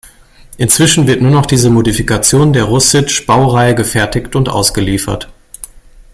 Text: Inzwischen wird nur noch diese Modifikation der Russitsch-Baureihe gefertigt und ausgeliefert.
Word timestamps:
Inzwischen 0.57 1.05
wird 1.05 1.21
nur 1.21 1.29
noch 1.29 1.45
diese 1.45 1.69
Modifikation 1.69 2.53
der 2.53 2.63
Russitsch-Baureihe 2.63 3.75
gefertigt 3.75 4.35
und 4.35 4.49
ausgeliefert. 4.49 5.29